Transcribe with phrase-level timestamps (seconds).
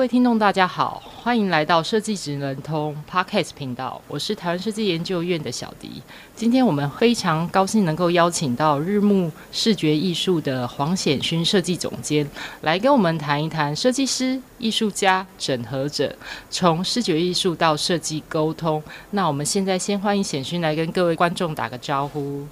[0.00, 6.02] 位听众，大家好，欢迎来到设计职能通 Podcast 频道，我是台湾设计研究院的小迪。
[6.34, 12.26] 今天我们非常高兴能够邀请到日暮视觉艺术的黄显勋设计总监
[12.62, 16.16] 来跟我们谈一谈设计师、艺术家、整合者
[16.48, 18.82] 从视觉艺术到设计沟通。
[19.10, 22.46] 那我们现在先欢迎显勋来跟各位观众打个招呼。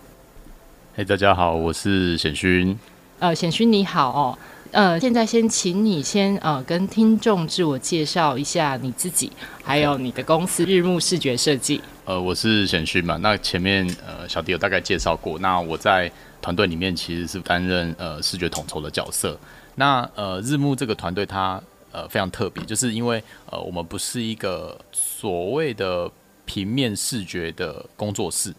[0.94, 2.78] 嘿，大家好，我是显勋。
[3.20, 4.38] 呃，显勋你好哦。
[4.70, 9.32] 呃，现在先请你先呃跟听众自我介绍一下你自己，
[9.64, 11.80] 还有你的公司日暮视觉设计。
[12.04, 16.10] 呃，我是贤勋嘛，那前面呃小迪有大概介绍过，那我在
[16.42, 19.38] 团队里面其实是担任呃视觉统筹的角色。
[19.74, 26.10] 那呃日暮这个团队它呃非常特别，就是因为呃我们不是一个所谓的
[26.44, 28.54] 平面视觉的工作室，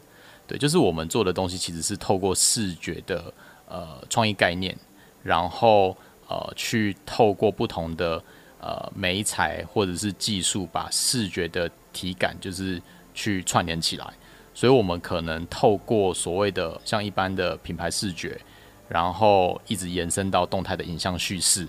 [0.47, 3.31] 对，就是我们做的东西其实是透过视觉的
[3.67, 4.75] 呃创意概念。
[5.29, 5.95] 然后
[6.27, 8.19] 呃，去透过不同的
[8.59, 12.81] 呃媒材或者是技术，把视觉的体感就是
[13.13, 14.05] 去串联起来。
[14.55, 18.41] 所以，我们可能透过所谓的像一般的品牌视觉，
[18.87, 21.67] 然后一直延伸到动态的影像叙事，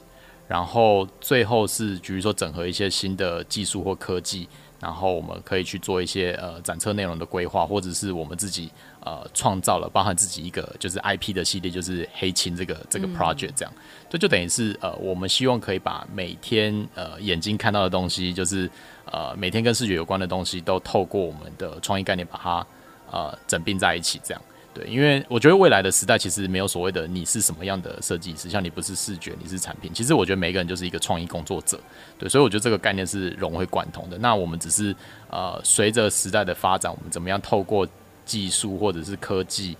[0.48, 4.48] 然后最后是比如说整合一些新的技术或科技。
[4.80, 8.70] 然后我们可以去做一些呃展车内容的规划，或者是我们自己
[9.04, 13.72] 呃创造了包含自己一个就是 IP 的系列，就是黑青这个这个 project 这样，
[14.08, 18.70] 这、嗯、就等于是呃我们希望可以把每天呃眼睛看到的东西，就是
[19.04, 22.66] 呃每天跟视觉有关的东西，都透过我们的创意概念把它
[23.10, 24.42] 呃整并在一起这样。
[24.72, 29.92] 对，因为我觉得未来的时代其实没有所谓的你是什么样的设计师，像你不是视觉，你是产品。
[29.92, 31.80] 其实我觉得每个人就是一个创意工作者，
[32.16, 34.16] 对，所以我觉得这个概念是融会贯通的。
[34.18, 34.94] 那我们只是
[35.28, 37.84] 呃，随着时代的发展，我们怎么样透过
[38.24, 39.76] 技术或者是科技，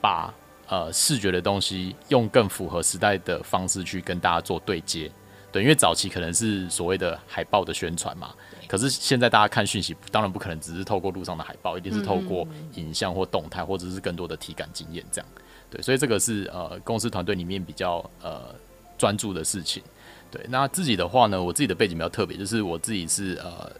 [0.00, 0.34] 把
[0.66, 5.08] 呃视觉的东西用更符合时代的方式去跟大家做对接。
[5.52, 8.34] 对，因为早期可能是所谓的海报的宣传嘛。
[8.72, 15.30] 可是现在大家看讯息，当然不可能只是透过路上的海报，一定是透过影像或动态，或者是更多的体感经验这样。
[15.68, 18.54] 对，所以这个是呃公司团队里面比较呃
[18.96, 19.82] 专注的事情。
[20.30, 23.70] 对，那自己的话呢，我自己的背景比较特别，就是我自己是呃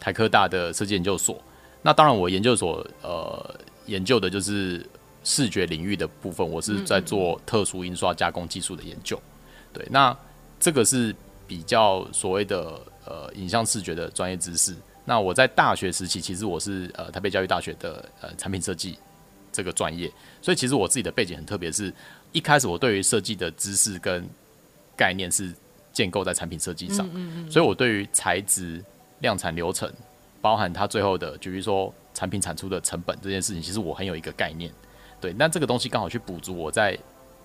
[0.00, 1.38] 台科大的设计研究所。
[1.82, 3.54] 那当然我研究所呃
[3.84, 4.82] 研究的就是
[5.24, 9.20] 视觉领域的部分，我是在做特殊印刷加工技术的研究。
[9.74, 10.16] 对，那
[10.58, 11.14] 这个是
[11.46, 12.80] 比较所谓的。
[13.08, 14.74] 呃，影像视觉的专业知识。
[15.06, 18.98] 那我在大学时期，其实我是呃台北教育大学的呃产品设计
[19.50, 21.90] 这个专业，所以其实我自己的背景很特别，是
[22.32, 24.28] 一开始我对于设计的知识跟
[24.94, 25.54] 概念是
[25.90, 28.84] 建构在产品设计上，嗯嗯所以我对于材质、
[29.20, 29.90] 量产流程，
[30.42, 34.70] 包含它最后的，就比如说产品产出的成本这件事情，其实我很有一个概念。
[35.18, 36.96] 对，那这个东西刚好去补足我在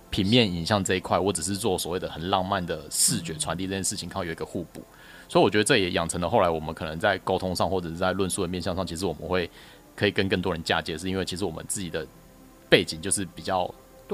[0.09, 4.83] 平面影像这一块，我只是做所谓的很浪漫的视觉传递这件事情，刚好有一个互补。
[5.33, 9.49] 所以我觉得这也养成了后来我们可能在沟通上或者是在论述的面向上，其实我们会
[9.95, 12.05] 可以跟更多人嫁接，是因为其实我们自己的
[12.69, 13.65] 背景就是比较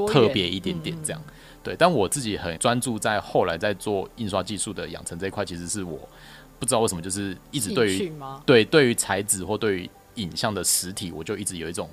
[0.08, 1.22] 特别一点点这样。
[1.62, 6.00] 对，但我自己很专注在后来在做印刷技术的养成这一块，其实是我
[6.58, 8.14] 不知道为什么就是一直对于
[8.46, 11.90] 对对于材质或对于影像的实体，我就一直有一种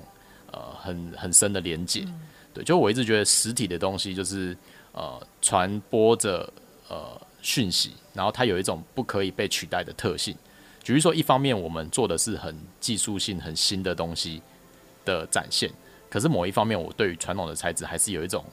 [0.53, 2.07] 呃很很深的连结。
[2.53, 4.55] 对，就我一直觉得实体的东西就是
[4.93, 6.49] 呃传播着
[6.87, 7.26] 呃。
[7.47, 10.35] 讯息，然后它有一种不可以被取代的特性。
[10.83, 14.41] 举例说，一方面我们做的是很技术性、很新的东西
[15.05, 15.71] 的展现，
[16.09, 18.43] 可是某一方面，我对于传统的材质还是有一种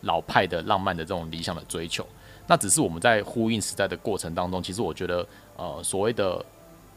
[0.00, 2.04] 老派的浪漫的这种理想的追求。
[2.48, 5.24] 那只是我们在呼应时代的过程当中，其实我觉得，
[5.56, 6.44] 呃，所谓的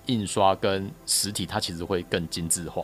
[0.07, 2.83] 印刷跟实体，它其实会更精致化。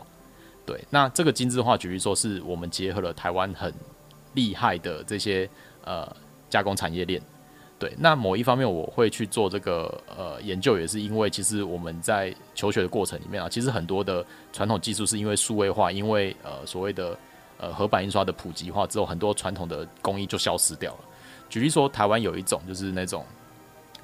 [0.64, 3.74] 对，那这个精致化，举例说，是我们结合了台湾很
[4.34, 5.50] 厉害的这些
[5.84, 6.08] 呃
[6.48, 7.20] 加工产业链。
[7.82, 17.18] 对，那某一方面我会去做这个呃研究，也是因为其实我们在求学的过程里面啊，其实很多的传统技术是因为数位化，因为呃所谓的
[17.58, 20.98] 呃合版印刷的普及化之后，很多传统的工艺就消失掉了。
[21.48, 23.26] 举例说，台湾有一种就是那种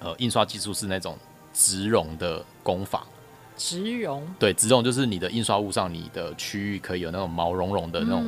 [0.00, 1.16] 呃印刷技术是那种
[1.52, 3.06] 植绒的工法，
[3.56, 8.24] 植绒，对，植绒就是你的印刷物上你的区域可以有那种毛茸茸的那种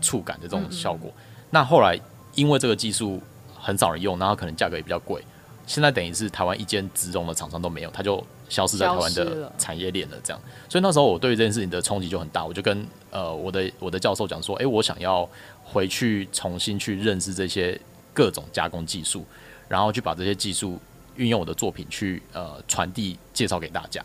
[0.00, 1.12] 触感的这种效果。
[1.48, 1.96] 那后来
[2.34, 3.22] 因为这个技术。
[3.60, 5.22] 很少人用，然后可能价格也比较贵。
[5.66, 10.16] 现在等于是台湾一间植绒的厂商都没有，它就消失在台湾的产业链了。
[10.24, 15.28] 这样，所以那时候我对于这件事情的冲击就很大，我就跟呃我的我的教授讲说，哎、欸，我想要
[15.62, 17.80] 回去重新去认识这些
[18.12, 19.24] 各种加工技术，
[19.68, 20.76] 然后去把这些技术
[21.14, 24.04] 运用我的作品去呃传递介绍给大家。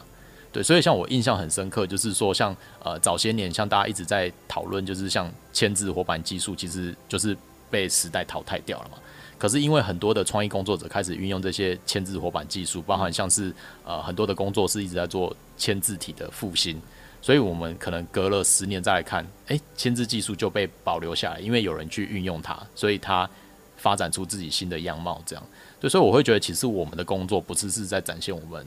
[0.52, 7.36] 对，所以像我印象很深刻，就是说像呃早些年像大家一直在讨论，就是像签字活板技术，其实就是
[7.72, 9.00] 被时代淘汰掉了嘛。
[9.38, 13.54] 可是因为很多的创意工作者开始运用这些铅字活板技术，包含像是
[13.84, 16.82] 呃很多的工作室一直在做铅字体的复兴，
[17.22, 23.30] 所以我们可能隔了十年再来看，诶，铅字技术就被保留下来，因为有人去运用它，所以它
[23.78, 25.22] 发展出自己新的样貌。
[25.26, 25.46] 这样，
[25.80, 28.66] 对，所以我会觉得其实我们的工作不是是在展现我们。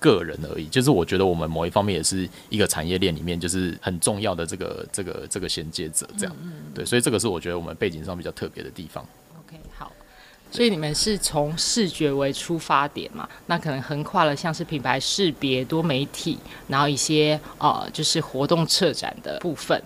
[0.00, 6.36] 个人而已，就是我觉得我们某一方面也是一个产业链里面就是很重要的这个这个这个衔接者，这样，
[6.72, 9.04] 对，所以这个是我觉得我们背景上比较特别的地方。
[10.50, 13.28] 所以你们是从视觉为出发点嘛？
[13.46, 19.80] 那可能横跨了像是品牌识别、多媒体，然后一些呃，就是活动策展的部分。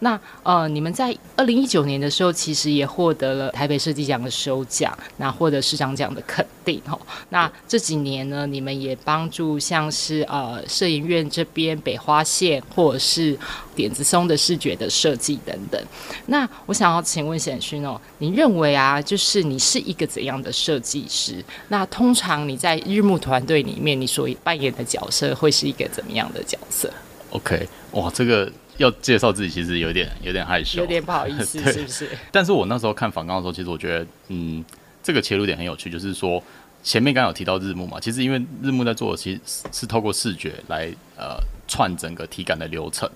[0.00, 6.98] 那呃，你们在二零一九年的时候，其实也获得了台北设计奖的首奖，那获得市长奖的肯定哦。
[7.30, 13.36] 那这几年呢，你们也帮助像是呃摄影院这边北花线，或者是
[13.74, 15.80] 点子松的视觉的设计等等。
[16.26, 21.44] 那我想要请问显勋哦，你认为啊，就是你是一个怎样的设计师？
[21.68, 26.90] 那通常你在日暮团队里面，你所扮演的角色会是一个怎么样的角色
[27.30, 32.08] ？OK，哇，这个要介绍自己其实有点有点害羞，有点不好意思， 是不是？
[32.32, 34.64] 但是我那时候看访纲的时候，其实我觉得，嗯，
[35.02, 36.42] 这个切入点很有趣，就是说
[36.82, 43.08] 前面刚刚有提到日暮嘛，其实因为日暮在做的其实是，是透过视觉来呃串整个体感的流程，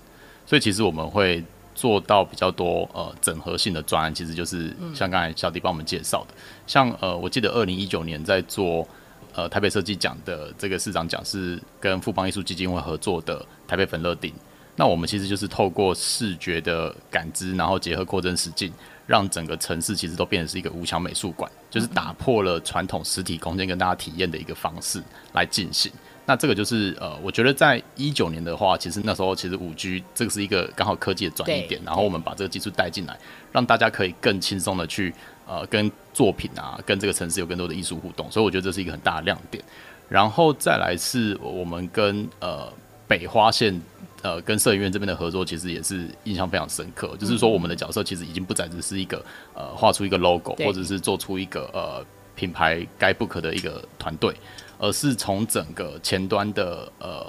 [0.46, 1.42] 所以其实我们会。
[1.82, 8.86] 做到比较多呃整合性的专案，其实就是像刚才小迪帮我们介绍的，嗯、像呃我记得二零一九年在做
[9.34, 14.32] 呃台北设计奖的这个市长奖是跟富邦艺术基金会合作的台北粉乐町，
[14.76, 18.72] 那我们其实就是透过视觉的感知，然后结合扩增实境，
[19.08, 25.02] 让整个城市其实都变成是一个无墙美术馆，就是打破了传统实体空间跟大家体验的一个方式
[25.32, 25.90] 来进行。
[26.24, 33.18] 那这个就是呃，我觉得在一九年的话，其实那时候其实五 G 这个是一个刚好科技的转移点，然后我们把这个技术带进来，
[33.50, 35.12] 让大家可以更轻松的去
[35.48, 39.62] 呃跟作品啊，跟这个城市有更多的艺术互动，所以我觉得这是一个很大的亮点。
[40.08, 42.72] 然后再来是我们跟呃
[43.08, 43.80] 北花线
[44.22, 49.24] 呃跟摄影院这边的合作，其实也是印象非常深刻，就是说我们的角色其实已经不再只是一个
[49.54, 52.04] 呃画出一个 logo，或者是做出一个呃
[52.34, 54.34] 品牌该不可的一个团队。
[54.78, 57.24] 而是从整个前端的呃，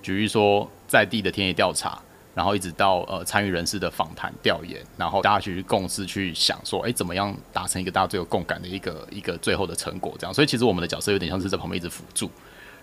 [0.00, 2.00] 举例说在地的田野调查，
[2.34, 10.14] 然后一直到呃参与人士的访谈调研，然后大家去共识去想说，哎，怎么样达成一个大家最有共感的一个一个最后的成果？
[10.18, 12.30] 这样，所以其实我们的角色有点像是在旁边一直辅助，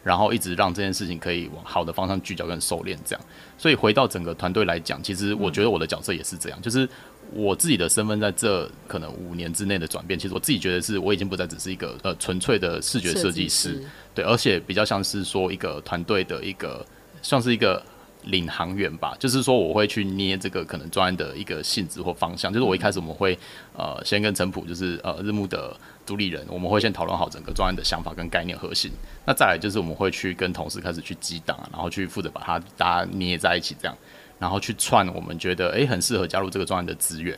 [0.04, 3.26] 然后一直让这件事情可以往好的方向聚焦跟收敛这样。
[3.58, 6.88] 所以回到整个团队来讲，其实我觉得我的角色也是这样，就是。
[7.34, 13.84] 我自己的身份在这可能五年之内的转变，其实我自己觉得是我已经不再只是一个呃纯粹的视觉设计师，
[14.14, 16.86] 对，而且比较像是说一个团队的一个
[17.22, 17.84] 像是一个
[18.24, 23.38] 领航员吧，就是说我会去捏这个可能专案的一个性质或方向，就是我一开始我们会
[23.76, 28.92] 呃先跟陈普就是呃日暮的独立人，我们会先讨论好整个专案的想法跟概念核心，
[29.26, 33.98] 那再来就是我们会去跟同事开始去激荡，然后去负责把它大家捏在一起这样。
[34.40, 37.38] 然后去串我们觉得诶很适合加入这个专案的资源，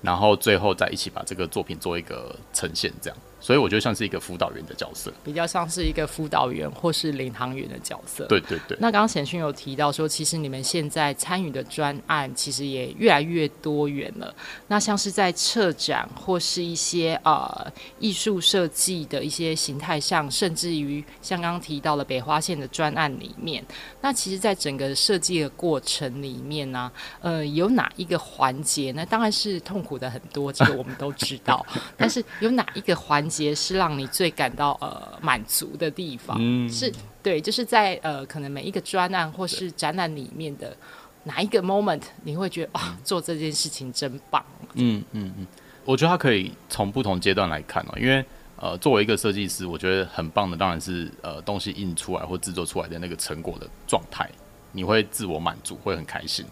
[0.00, 3.18] 然后最后再一起把这个作品做一个呈现，这样。
[3.40, 8.26] 所以我觉得像是一个辅导员的角色，比较像是一个辅导员或是领航员的角色。
[8.26, 8.76] 对对对。
[8.80, 14.34] 那刚刚显勋有提到说，其实你们现在参与的专案其实也越来越多元了。
[14.66, 23.64] 那像是在策展或是一些呃艺术设计的一些形态上，甚至于像刚刚提到了北花线的专案里面，
[24.00, 28.90] 那其实，在整个设计的过程里面呢、啊，呃，有哪一个环节？
[28.96, 31.64] 那当然是痛苦的很多，这个我们都知道。
[31.96, 33.27] 但是有哪一个环？
[33.28, 36.92] 节是让你最感到呃满足的地方，嗯、是
[37.22, 40.76] 对，就是在呃可能每一个专案或是展览里面的
[41.24, 44.44] 哪一个 moment，你会觉得哇，做这件事情真棒。
[44.74, 45.46] 嗯嗯嗯，
[45.84, 48.24] 我觉得它可以从不同阶段来看哦，因为
[48.56, 54.30] 呃作为一个设计师，我觉得很棒的当然是呃东西印出来或制作出来的那个成果的状态，
[54.72, 56.44] 你会自我满足，会很开心。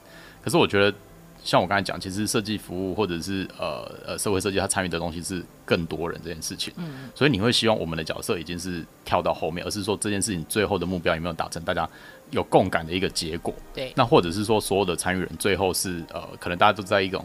[0.43, 0.97] 可是我觉得。
[1.47, 6.75] 像我刚才讲，其实设计服务或者是呃呃社会设计，它参与的东西是更多人这件事情。
[6.77, 11.89] 嗯，所以你会希望我们的角色已经是跳到后面，而是说这件事情最后的目标有没有达成，大家
[12.33, 13.55] 有共感的一个结果。
[13.73, 17.25] 对，那或者是说所有的参与人最后是呃，可能大家都在一种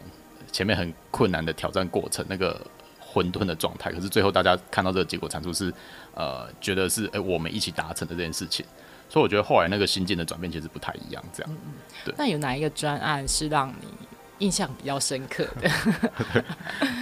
[0.52, 2.62] 前面很困难的挑战过程，那个
[3.00, 5.74] 混沌的状态，可是最后大家看到这个结果产出是，
[6.14, 8.64] 呃，觉得是哎、欸、我们一起达成的这件事情，
[9.10, 11.52] 所以我觉得后来那个心境的转变其实不太一样，这样。
[11.52, 11.74] 嗯嗯。
[12.06, 12.16] 对。
[12.18, 13.88] 那有哪一个专案是让你
[14.42, 15.70] 印象比较深刻的？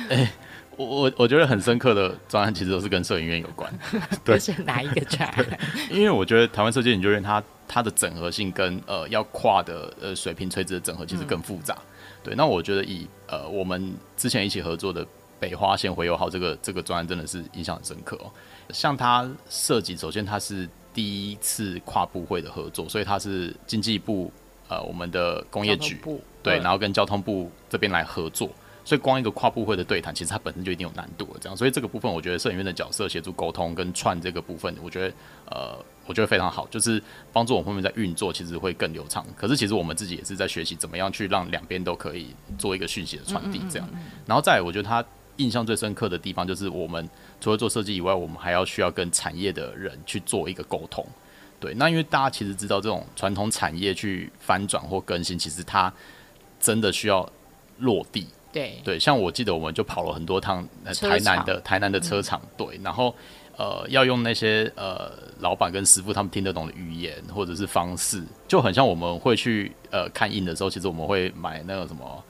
[0.10, 0.29] 哎、欸，
[0.77, 3.74] 我我我觉得很深刻的专案其实都是跟摄影院有关。
[4.24, 4.38] 对。
[4.38, 5.60] 是哪一个专案？
[5.89, 11.74] 因为我觉得台湾设计研究院它它的整合性跟呃要跨的呃水平垂直的整合其实更复杂。
[11.74, 11.86] 嗯
[12.22, 15.08] 对，那我觉得以呃我们之前一起合作的
[15.39, 18.29] 北花线回游号这个这个专案真的是印象很深刻哦。
[18.72, 24.29] 像它设计，首先它是第一次跨部会的合作，所以它是经济部
[24.67, 25.98] 呃我们的工业局
[26.41, 28.50] 对，然后跟交通部这边来合作，
[28.84, 31.39] 所以光一个跨部会的对谈，其实它本身就一定有难度了。
[31.39, 35.13] 这样，所以这个部分我觉得摄影院的角色协助沟通跟串这个部分，我觉得
[35.50, 35.77] 呃。
[36.05, 37.00] 我觉得非常好，就是
[37.31, 39.24] 帮助我们后面在运作，其实会更流畅。
[39.38, 43.88] 可是其实我们自己也是在学习怎么样去让两边都可以做一个讯息的传递，这样。
[44.25, 45.05] 然后再，我觉得他
[45.36, 47.08] 印象最深刻的地方就是，我们
[47.39, 51.05] 除了做设计以外，我们还要需要跟产业的人去做一个沟通。
[51.60, 55.93] 对，那因为大家其实知道，这种传统产业去翻转或更新，其实它
[56.60, 57.30] 真的需要
[57.78, 58.28] 落地。
[58.51, 58.80] 对。
[58.84, 60.68] 对，像我记得我们就跑了很多趟
[61.01, 63.13] 台南的台南的车厂，对，然后。
[63.60, 65.12] 呃，要用那些呃
[65.42, 72.24] 老板跟师傅他们听得懂的语言或者是方式，就很像我们会去呃看印的时候，其实我们会买那个什么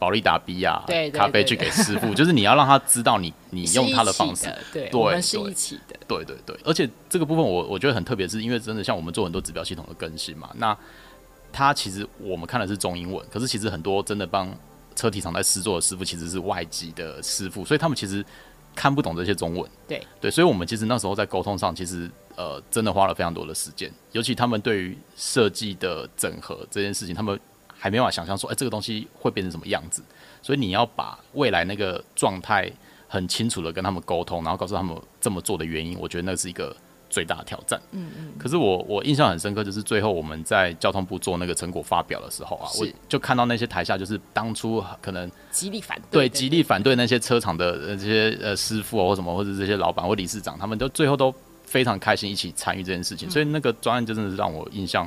[0.00, 10.76] 保利达 B 啊，对咖啡去给师傅，就是你要让他知道你你用他的方式，对，对，我们是一起的，对对对，而且这个部分我我觉得很特别，是因为真的像我们做很多指标系统的更新嘛，那
[11.52, 14.48] 他其实我们看的是中英文，可是其实很多真的帮
[14.96, 18.24] 车体厂在试做的师傅其实是外籍的师傅，所以他们其实。
[18.74, 23.92] 看不懂这些中文，对对，所以我们其实那时候在沟通上，其实呃真的花了非常多的时间。
[24.12, 27.38] 尤其他们对于设计的整合这件事情，他们
[27.76, 30.02] 还没办法想象说，哎、欸，这个东西会变成什么样子。
[30.40, 32.72] 所以你要把未来那个状态
[33.06, 35.98] 很清楚的跟他们沟通，然后告诉他们这么做的原因。
[36.00, 36.74] 我觉得那是一个。
[37.12, 51.32] 最大的挑战，嗯嗯，可是我我印象很深刻，就是最后我们在交通部做那个成果发表的时候啊，我就看到那些台下就是当初可能极力反对，对，极力反对那些车厂的这些呃师傅或什么，或者这些老板或理事长，他们都最后都
[51.64, 55.06] 非常开心一起参与这件事情，所以那个专案就真的是让我印象。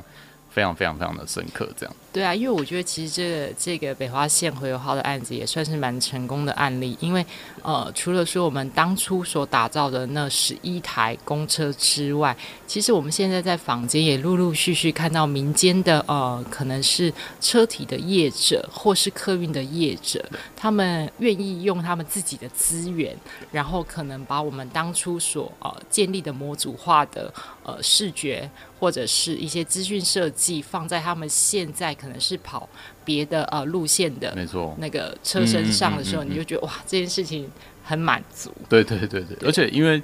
[0.56, 1.94] 非常非常非常的深刻，这样。
[2.10, 7.22] 对啊，因为我觉得其实这个这个北花线回游号的案子也算是蛮成功的案例，因为
[7.62, 12.34] 呃，除了说我们当初所打造的那十一台公车之外，
[12.66, 20.24] 其实我们现在在坊间也陆陆续续看到民间的呃，可能是车体的业者或是客运的业者，
[20.56, 23.14] 他们愿意用他们自己的资源，
[23.52, 27.30] 然后可能把我们当初所呃建立的模组化的
[27.62, 28.50] 呃视觉。
[28.78, 32.68] 或者是一些资讯设计放在他们现在可能是跑
[33.04, 37.50] 别的呃路线的，没错，那个车身上的时候，你就觉得哇，这件事情
[37.82, 38.52] 很满足。
[38.68, 40.02] 对对对对，对，而且因为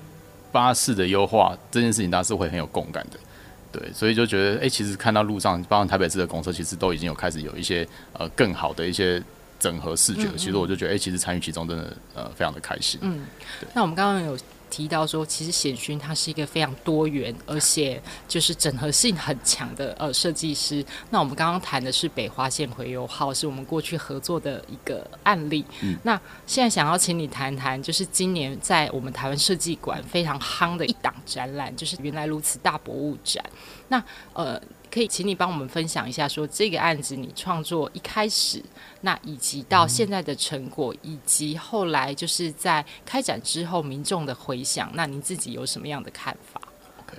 [0.51, 3.19] 巴士的优化这件事情，大家是会很有共感的。
[3.71, 9.23] 对，所以就觉得哎、欸，其实看到路上，包括台北市的公车，其实都已经有开始有一些呃更好的一些
[9.59, 10.25] 整合视觉。
[10.25, 12.99] 嗯嗯，其实我就觉得哎、欸，其实参与其中真的呃非常的开心。
[13.03, 13.21] 嗯，
[13.75, 14.39] 那我们刚刚有。
[14.73, 20.83] 提到说，其实显勋他是一个非常多元，而且就是整合性很强的呃设计师。
[21.11, 25.63] 那我们刚刚谈的是北花线回游号，是我们过去合作的一个案例。
[25.83, 33.45] 嗯，那现在想要请你谈谈，就是今年在我们台湾设计馆非常夯的一档展览，就是原来如此大博物展。
[33.89, 34.03] 那
[34.33, 34.59] 呃。
[34.93, 38.63] 可以，请你帮我们分享一下，说这个案子你创作一开始，
[39.01, 46.61] 那以及到现在的成果，以及后来就是在开展之后民众的回响，那您自己有什么样的看法
[47.01, 47.17] ？OK，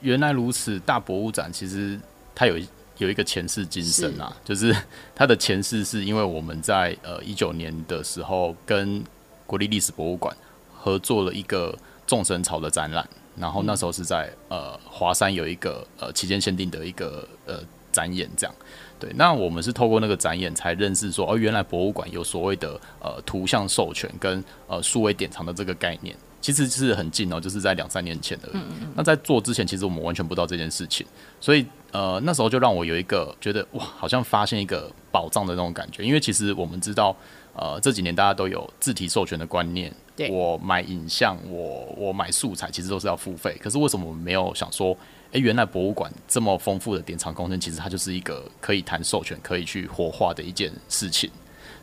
[0.00, 1.96] 原来如此大博物展，其实
[2.34, 2.58] 它有
[2.98, 4.76] 有一个前世今生啊，就是
[5.14, 9.00] 它的前世是因为我们在呃一九年的时候跟
[9.46, 10.36] 国立历史博物馆
[10.74, 13.08] 合作了一个众神潮的展览。
[13.36, 17.60] 然后那时候是在呃华山有一个呃期间限定的一个呃
[17.90, 18.54] 展演，这样，
[18.98, 19.10] 对。
[19.14, 28.48] 那我们是透过那个展演才认识说，哦，原来博物馆有所谓的呃图像授权跟呃数位典藏的这个概念，其实是很近哦，就是在两三年前的。
[28.52, 28.92] 嗯嗯。
[28.94, 31.06] 那在做之前，其实我们完全不知道这件事情，
[31.40, 37.16] 所以呃那时候就让我有一个觉得哇，好像发现一个宝藏的那种感觉，因为其实我们知道。
[37.54, 39.94] 呃，这几年大家都有自体授权的观念。
[40.16, 43.56] 对，我买影像，我我买素材，其实都是要付费。
[43.62, 44.96] 可是为什么我们没有想说，
[45.32, 51.30] 诶，原来博物馆这么丰富的典藏空间，其实它就是一个可以谈授权、可以去活化的一件事情。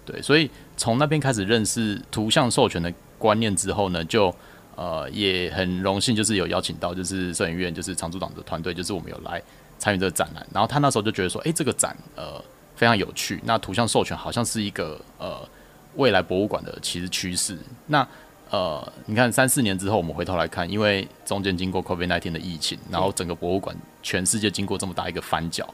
[0.05, 4.33] 对，所以从那边开始认识图像授权的观念之后呢，就
[4.75, 9.41] 呃也很荣幸，就是有邀请到就是摄影院就是常驻党的团队，就是我们有来
[9.79, 10.45] 参与这个展览。
[10.53, 12.39] 然后他那时候就觉得说，诶，这个展呃
[12.75, 13.39] 非常有趣。
[13.43, 15.47] 那图像授权好像是一个呃。
[15.95, 18.07] 未来博物馆的其实趋势，那
[18.49, 25.67] 呃，你看三四年之后，我们回头来看，因为中间经过 COVID-19 的疫情，然后整个博物馆全世界经过这么大一个翻搅。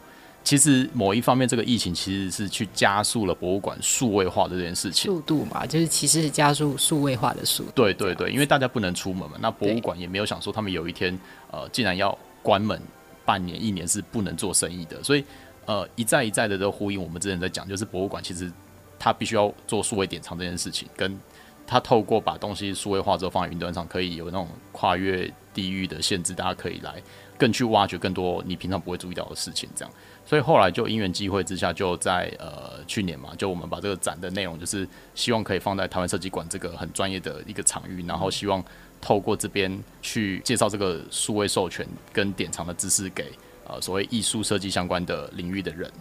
[0.44, 5.12] 其实某一方面，这个疫情其实是去加速了博物馆数位化的这件事情。
[5.12, 7.72] 速度嘛，就是其实是加速数位化的速度。
[7.74, 11.18] 对对对，因为大家不能出门嘛，那博物馆也没有想说他们有一天
[11.50, 12.80] 呃，竟然要关门
[13.26, 15.26] 半年一年是不能做生意的，所以
[15.66, 18.52] 呃一再一再的都呼应我们之前在讲，就是博物馆其实
[18.98, 21.20] 他必须要做数位典藏这件事情，跟
[21.68, 27.02] 他透过把东西数位化之后放在云端上，可以有那种跨越地域的限制，大家可以来
[27.38, 29.94] 更去挖掘更多你平常不会注意到的事情，这样。
[30.28, 38.64] 所以后来就因缘际会之下，就在呃去年嘛，就我们把这个展的内容，就是希望可以放在台湾设计馆这个很专业的一个场域，然后希望
[39.02, 43.32] 透过这边去介绍这个数位授权跟典藏的知识给
[43.68, 45.92] 呃所谓艺术设计相关的领域的人。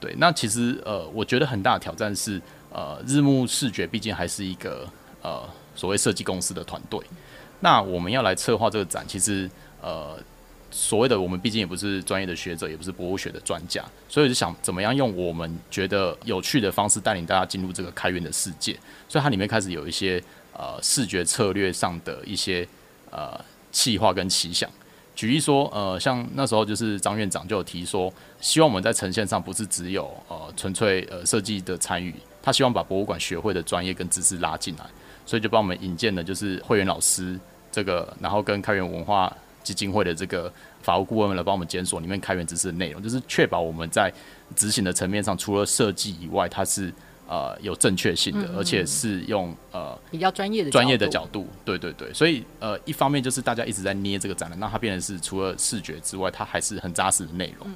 [0.00, 2.40] 对，那其实呃我觉得很大的挑战是
[2.72, 4.88] 呃日暮视觉毕竟还是一个
[5.22, 5.42] 呃
[5.76, 6.98] 所谓设计公司的团队，
[7.60, 10.18] 那我们要来策划这个展，其实呃。
[10.72, 18.78] 所谓的我们毕竟也不是专业的学者，也不是博物学的专家，所以就想怎么样用我们觉得有趣的方式带领大家进入这个开源的世界。
[19.08, 22.64] 所以它里面开始有一些呃视觉策略上的一些
[23.10, 23.36] 呃
[23.72, 24.70] 企划跟奇想。
[25.20, 28.10] 举例说，呃，像那时候就是张院长就有提说，
[28.40, 34.86] 希望我们在呈现上不是只有呃纯粹呃设计的参与，他希望把博物馆学会的专业跟知识拉进来，
[35.26, 37.38] 所以就帮我们引荐的就是会员老师
[37.70, 39.30] 这个，然后跟开源文化。
[39.62, 40.50] 基金会的这个
[40.80, 44.10] 法务顾问来帮我们检索里面开源知识的内容，就是确保我们在
[44.56, 46.90] 执行的层面上，除了设计以外，它是
[47.30, 51.46] 呃有正确性的，而且是用呃比较专业的专业的角度。
[51.64, 57.66] 对对对，所以呃一方面就是大家一直在捏这个展览，那它变成是除了视觉之外，它还是很扎实的内容。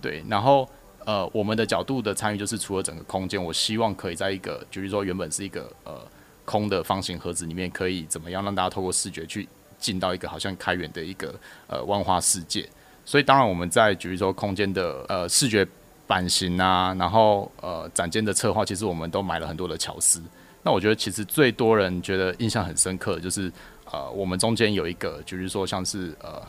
[0.00, 0.66] 对，然后
[1.04, 6.00] 呃我们的角度的参与就是除了整个空间，我希望可以在一个，就是说原本是一个呃
[6.46, 9.46] 空的方形盒子里面，可以怎么样让大家透过视觉去。
[9.76, 11.34] 进到一个好像开源的一个
[11.66, 12.66] 呃万花世界，
[13.04, 15.66] 所以当然我们在比如说空间的呃视觉
[16.06, 20.22] 版型啊，然后呃展间的策划，其实我们都买了很多的巧思。
[20.62, 23.52] 那我觉得其实最多人觉得印象很深刻就是
[23.90, 26.42] 呃我们中间有一个，就是说像是呃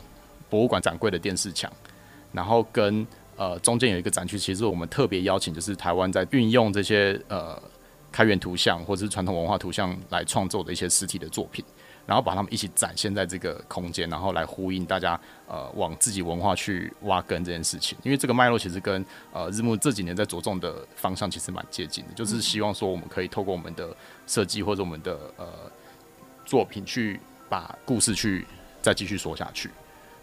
[0.48, 1.70] 博物馆展柜的电视墙，
[2.32, 7.60] 然后跟呃中间有一个展区，其实我们特别邀请就是台湾在运用这些呃
[8.10, 11.64] 开源图像或者是传统文化图像来创作的一些实体的作品。
[12.06, 17.98] 然后把他们一起展现在这个空间，然后来呼应大家呃往自己文化去挖根这件事情。
[18.04, 23.94] 因为这个脉络其实跟呃日暮这几年在着重的方向其实蛮接近的，就是希望说我们可以透过我们的
[24.26, 25.46] 设计或者我们的呃
[26.44, 28.46] 作品去把故事去
[28.80, 29.68] 再继续说下去。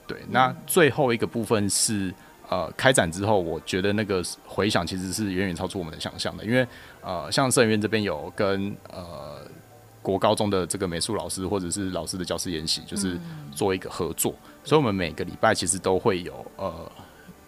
[0.07, 2.13] 对，那最后一个部分是
[2.49, 6.65] 呃开展之后，我觉得那个回响其实是远远超出我们的想象的，因为
[7.01, 9.45] 呃像摄影院这边有跟呃。
[10.03, 13.17] 国高中的这个美术老师或者是老师的教师研习，就是
[13.55, 16.91] 做一个合作，嗯、所以我们每个礼拜其实都会有呃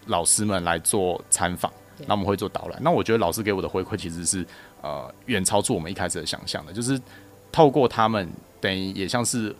[0.05, 1.71] 老师们来做参访，
[2.07, 2.79] 那我们会做导览。
[2.81, 4.45] 那我觉得老师给我的回馈其实是
[4.81, 6.99] 呃远超出我们一开始的想象的，就是
[7.51, 9.53] 透过他们，等于也像是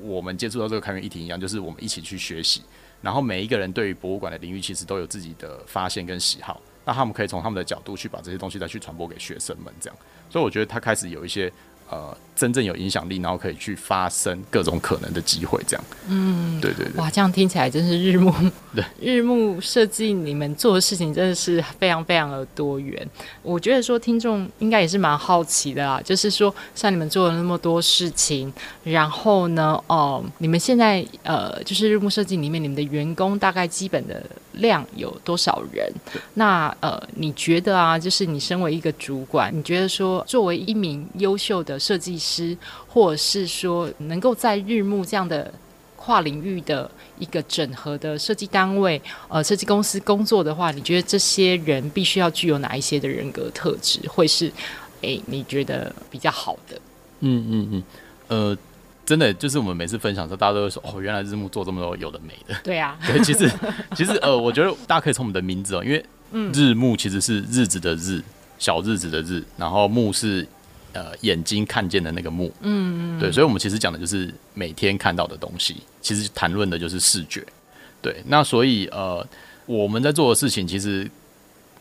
[0.00, 2.62] 我们接触到这个开源议题一样，就是我们一起去学习，
[3.02, 9.98] 然后每一个人对于博物馆的领域其实都有自己的发现跟喜好，那他们可以从他们的角度去把这些东西再去传播给学生们，这样，
[10.30, 11.52] 所以我觉得他开始有一些。
[11.90, 15.84] 呃，真正有影响力，然后可以去发生各种可能的机会，这样。
[16.08, 16.94] 嗯，对对对。
[16.96, 18.32] 哇，这样听起来真是日暮。
[18.74, 23.08] 对，日暮设计你们做的事情真的是非常非常的多元。
[23.42, 28.52] 我觉得说听众应该也是蛮好奇的啦，就是说像你们做了那么多事情，
[28.84, 34.22] 然后呢，哦、呃，你们现在呃，就是日暮设计里面你们的员工大概基本的
[34.58, 35.92] 量有多少人？
[36.34, 45.52] 那呃，你觉得啊，就是你身为一个主管，你觉得说作为一名优秀的设计师，或者是说能够在日暮这样的
[45.96, 54.52] 跨领域的一个整合的设计单位、呃设计公司工作的话，你觉得这些人必须要具有哪一些的人格特质，会是
[55.02, 56.80] 诶你觉得比较好的？
[57.20, 57.82] 嗯嗯嗯，
[58.28, 58.58] 呃，
[59.08, 62.54] 真的就是我们每次分享的时候，大家都会说哦，原来日暮做这么多有的没的。
[62.62, 63.50] 对啊， 对，其实
[63.96, 66.04] 其实呃，我觉得大家可以从我们的名字哦，因为
[66.52, 68.22] 日暮其实是日子的日，
[68.58, 70.46] 小日子的日，然后暮是。
[70.94, 77.44] 呃，眼睛看见的那个目，嗯，对，所以，我们其实讲的就是每天看到的东西，其实谈论的就是视觉，
[78.00, 78.16] 对。
[78.26, 79.24] 那所以，呃，
[79.66, 81.08] 我们在做的事情，其实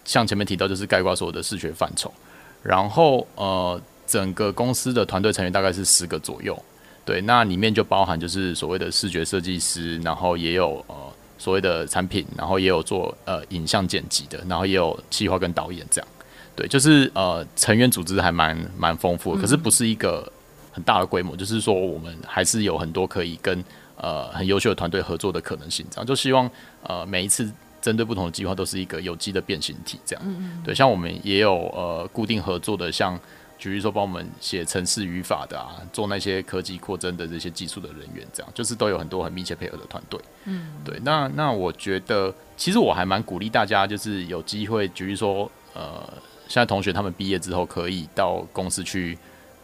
[0.03, 2.13] 像前面提到，就是概括所有的视觉范畴。
[2.61, 6.61] 然后，呃，整个公司的团队成员大概是十个左右，
[7.07, 7.21] 对。
[7.21, 10.95] 那里面就包含就是所谓的视觉设计师，然后也有呃
[11.39, 16.07] 所谓的产品，然后也有做呃影像剪辑的，然后也有企划跟导演这样。
[16.55, 20.27] 对，就是呃，成员组织还蛮蛮丰富的，可是不是一个
[20.71, 23.63] 很大的规模，就是说我们还是有很多可以跟
[23.95, 25.85] 呃很优秀的团队合作的可能性。
[25.91, 26.49] 这样就希望
[26.81, 27.47] 呃每一次
[27.79, 29.99] 针对不同的计划都是一个有机的变形体。
[30.03, 33.19] 这样，嗯嗯对，像我们也有呃固定合作的，像
[33.57, 40.19] 举例说帮我们写程式语法的啊，做那些科技扩增的这些技术的人员，这样就是都有很多很密切配合的团队。
[40.45, 46.01] 嗯，对，那那我觉得其实我还蛮鼓励大家，就是有机会，举例说呃。
[46.49, 49.19] 现在同学他们毕业之后可以到公司去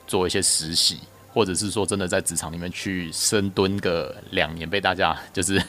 [0.05, 0.99] 做一些实习，
[1.33, 5.59] 或者是说真的在职场里面去深蹲个两年，被大家就是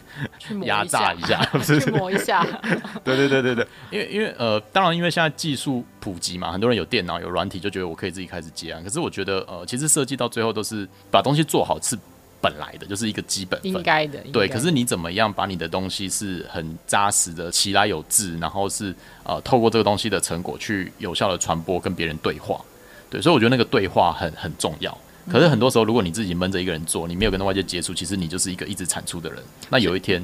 [0.64, 2.44] 压榨一下，去磨一下。
[3.02, 8.84] 对对对对对，因为因为呃，当然因为现在技术普及嘛，很多人有电脑有软体，就觉得我可以自己开始接案。
[8.84, 11.98] 可是我觉得呃，其实设计到最后都是把东西做好是
[12.42, 14.18] 本来的，就是一个基本应该的。
[14.32, 22.60] 对，可是你怎么样把你的东西是很扎实的，起来有致，然后是呃透过这个东西的成果去有效的传播，跟别人对话。
[23.08, 24.96] 对，所以我觉得那个对话很很重要。
[25.30, 29.42] 可是很多时候，如果你自己闷着一个人做，你没有跟外界接触，其实你就是一个一直产出的人。
[29.70, 30.22] 那有一天，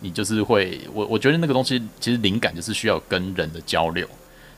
[0.00, 4.08] 你就是会，我我觉得那个东西其实灵感就是需要跟人的交流。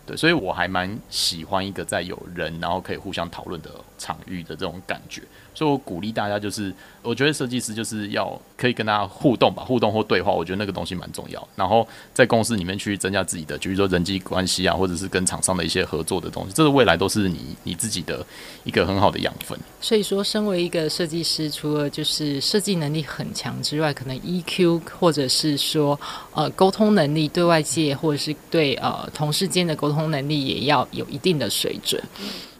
[0.06, 5.22] 对，所以我还蛮喜欢一个在有人，然后可以互相讨论的场域的这种感觉。
[5.54, 11.48] 所以我鼓励大家，就是我觉得设计师就是要可以跟大家互动吧，互动或对话，我觉得那个东西蛮重要。
[11.54, 18.26] 然后在公司里面去增加自己的，比如说人际关系啊，或者是跟厂商的一些合作的东西，这个未来都是你你自己的
[18.64, 19.58] 一个很好的养分。
[19.80, 25.98] 所以说，身为一个设计师，除了就是设计能力很强之外，可能 EQ 或者是说
[26.32, 32.02] 呃沟通能力，对外界或者是对呃同事间的沟通能力也要有一定的水准。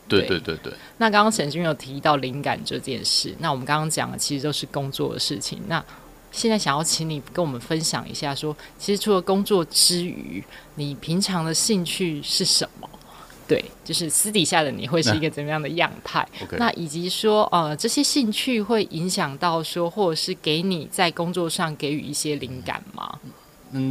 [0.09, 0.73] 对对对对。
[0.99, 5.61] 那刚刚沈君有提到灵感这件事，那我们刚刚讲的其实都是工作的事情。
[5.67, 5.85] 那
[6.31, 10.43] 现在想要请你跟我们分享一下说，说其实除了工作之余，
[10.75, 12.89] 你平常的兴趣是什么？
[13.47, 16.27] 对，就是私底下的你会是一个怎么样的样态？
[16.41, 16.57] 那, okay.
[16.59, 23.19] 那以及说，呃，这些兴趣会影响到说，或者是给你在工作上给予一些灵感吗？
[23.23, 23.31] 嗯，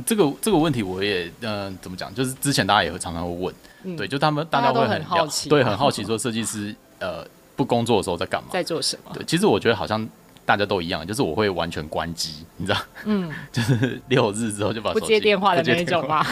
[0.06, 2.14] 这个这个问题我也，嗯、呃，怎么讲？
[2.14, 3.56] 就是之前大家也会常常会问。
[3.84, 9.12] 嗯、对，就他们大家会很，很好奇，对，很好奇说设计师呃不工作的时候在干嘛，在做什么？
[9.14, 10.08] 对，其实我觉得好像
[10.46, 12.80] 大家都一样，就是我会完全关机，你知道？
[13.06, 16.24] 嗯， 就是六日之后就把手机不接电话的那种吗？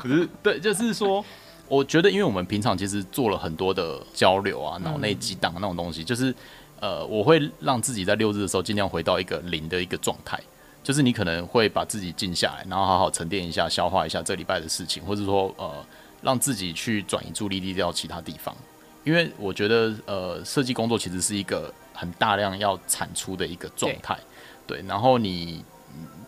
[0.00, 1.24] 可是，对，就是说，
[1.66, 6.32] 我觉得因为我们平常其实做了很多的交流啊，脑内激荡那种东西，嗯、就是
[6.78, 10.38] 呃，我会让自己在六日的时候尽量回到一个零的一个状态，
[10.82, 15.84] 就是你可能会把自己静下来，然后好好沉淀一下，消化一下这礼拜的事情，或者说呃。
[16.22, 18.54] 让自己去转移注意力到其他地方，
[19.04, 24.14] 因为我觉得，呃，设计工作其实是一个很大量要产出的一个状态，
[24.66, 24.82] 对。
[24.86, 25.64] 然后你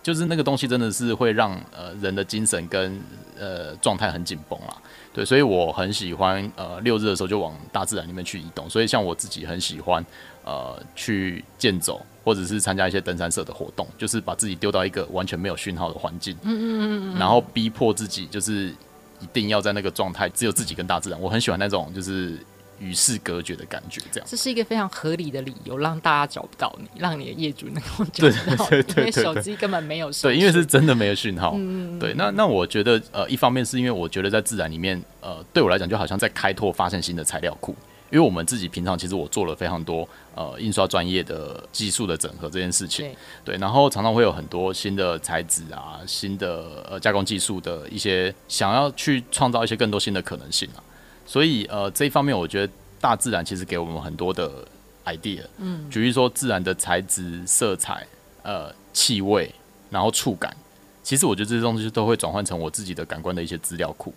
[0.03, 2.99] 就是那个东西，真的是会让呃人的精神跟
[3.39, 4.75] 呃状态很紧绷啦，
[5.13, 5.23] 对。
[5.23, 8.71] 所以我很喜欢呃六日的时候就往大自然里面去移动。
[8.71, 10.03] 所以像我自己很喜欢
[10.45, 18.75] 呃去健走，或者是参加一些登山社的活动，就是把自己丢到一个完全没有讯号的环境，嗯嗯嗯嗯，然后逼迫自己就是。
[19.21, 21.21] 一定要在那个状态，只有自己跟大自然。
[21.21, 22.37] 我很喜欢那种就是
[22.81, 24.29] 与世隔绝的感觉，这样。
[24.29, 31.55] 这是一个非常合理的理由，让大家找不到你，让你的业主能够找不到你， 因为手机根本没有对，因为是真的没有讯号。
[31.57, 32.13] 嗯，对。
[32.15, 37.77] 那那我觉得，呃，一方面是因为我觉得在自然里面，呃，对我来讲就好像在开拓、发现新的材料库。
[38.13, 43.07] 因为我们自己平常其实我做了非常多呃印刷专业的技术的整合这件事情，
[43.43, 50.85] 对，对，然后常常会有很多新的材质啊、新的呃加工技术的一些想要去创造一些更多新的可能性啊，
[51.25, 54.63] 所以呃这一方面我觉得大自然其实给我们很多的
[55.07, 58.07] idea，嗯，举例说自然的材质、色彩、
[58.43, 59.51] 呃气味，
[59.89, 60.55] 然后触感，
[61.03, 64.13] 其实我觉得这些东西都会转换成我自己的感官的一些资料库。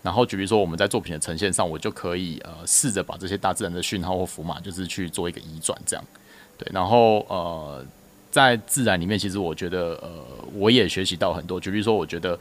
[0.00, 6.04] 然后，举例说，我们在作品的呈现上，我就可以呃试着把这些大自然的讯号或符码，就是去做一个移转，这样。
[6.56, 7.84] 对，然后呃，
[8.30, 10.08] 在自然里面，其实我觉得呃，
[10.54, 11.60] 我也学习到很多。
[11.60, 12.38] 举例说，我觉得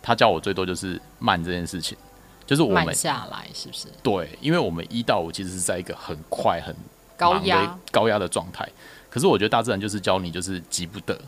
[0.00, 1.98] 他教我最多就是慢这件事情，
[2.46, 3.88] 就是我们慢下来，是不是？
[4.02, 6.74] 对，因为我们一到五其实是在一个很快、很
[7.16, 8.66] 高压、高压的状态。
[9.10, 11.20] 可是我觉得大自然就是教你，就是急不得。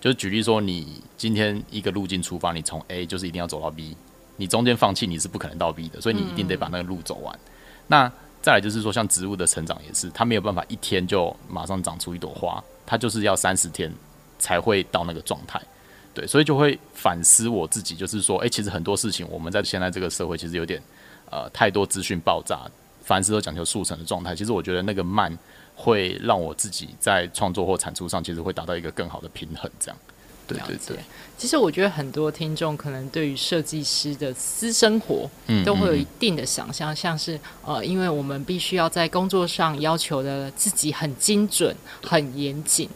[0.00, 3.96] 就是举例说，你今天一个路径出发，你从 A 就是一定要走到 B。
[4.36, 7.34] 你中间放弃，你是不可能到 B 的，所以你一定得把那个路走完。
[7.34, 7.50] 嗯、
[7.86, 13.92] 那再来就是说，像植物的成长也是，它没有办法一天就马上长出一朵花，它就是要三十天
[14.38, 15.60] 才会到那个状态。
[16.12, 20.80] 对，所以就会反思我自己，就是说，诶、欸，其实很多事情我们在现在这个社会，其实有点
[21.30, 22.60] 呃太多资讯爆炸，
[23.02, 24.34] 凡事都讲求速成的状态。
[24.34, 25.36] 其实我觉得那个慢
[25.74, 29.98] 会让我自己在创作或产出上，其实会达到一个更好的平衡，这样。
[30.46, 30.96] 对对对。
[31.36, 35.28] 其实我觉得很多听众可能对于设计师的私生活，
[35.64, 42.88] 都会有一定的想象，嗯嗯、像是呃，因为我们必须要在工作上要求的自己很精准、很严谨。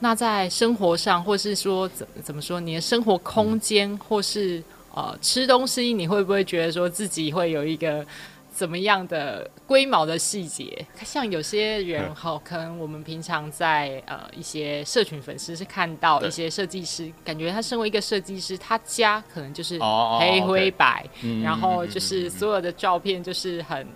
[0.00, 4.62] 那在生活上，或是说怎怎么说，你的生活空间，嗯、或是
[4.94, 8.04] 呃吃东西，你会不会觉得说自己会有一个？
[8.52, 10.86] 怎么样的龟毛的细节？
[11.02, 19.78] 像有些人哈，可能我们平常在呃一些社群粉丝是看到一些设计师，感觉他身为一个设计师，他家可能就是
[20.20, 21.04] 黑灰白，
[21.42, 23.86] 然后就是所有的照片就是很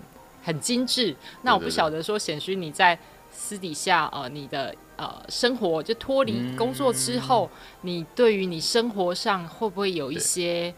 [0.43, 1.15] 很精致。
[1.43, 2.97] 那我不晓得说显勋你在
[3.31, 7.47] 私底下呃你的呃生活就脱离工作之后，
[7.81, 10.73] 你对于你生活上会不会有一些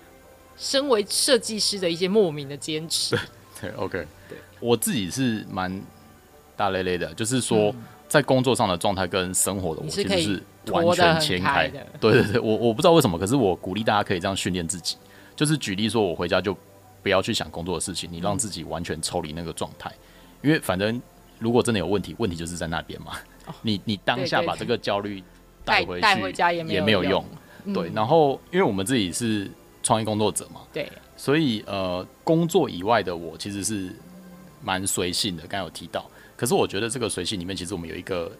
[0.57, 3.17] 身为设计师的一些莫名的坚持？
[3.61, 5.81] 对，OK，对，我自己是蛮
[6.55, 7.73] 大咧咧的，就是说
[8.07, 11.67] 在工作上的状态跟生活的我其实是完全切开。
[11.67, 11.85] 的。
[11.99, 14.97] 对对对，我我不知道为什么，可是我鼓励大家可以这样训练自己，
[15.35, 16.55] 就是举例说，我回家就
[17.01, 19.91] 不要去想工作的事情，你让自己完全抽离那个状态，
[20.41, 21.01] 因为反正
[21.39, 23.13] 如果真的有问题，问题就是在那边嘛。
[23.63, 25.23] 你你当下把这个焦虑
[25.65, 27.25] 带回去带回家也没有用。
[27.73, 29.49] 对，然后因为我们自己是
[29.81, 30.87] 创意工作者嘛，对。
[31.19, 33.93] 所以，呃，工作以外的我其实是
[34.63, 36.09] 蛮随性的，刚有提到。
[36.37, 38.31] 可是我觉得这个随性里面，其实我们有一个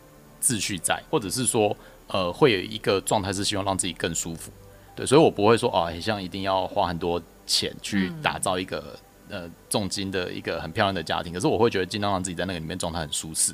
[0.42, 1.76] 秩序在，或者是说，
[2.08, 4.50] 呃，会有一个状态是希望让自己更舒服。
[4.96, 11.34] 对，所以我不会说，哦，很像一定要花很多钱去打造一个、呃重金的一个很漂亮的家庭。
[11.34, 13.54] 可是我会觉得，尽量让自己在那个里面状态很舒适。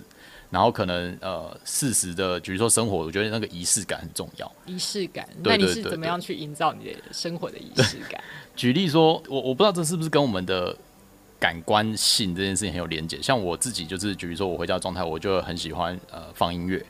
[0.55, 4.49] 然后可能呃适时的，比如说生活，我觉得那个仪式感很重要。
[4.65, 8.23] 仪式感，那你是怎么样去营造你的生活的仪式感？
[8.55, 10.73] 举例说，我我不知道这是不是跟我们的
[11.37, 13.21] 感官性这件事情很有连结。
[13.21, 16.81] 像我自己就是，比如说我回家状态，我就很喜欢呃放音乐。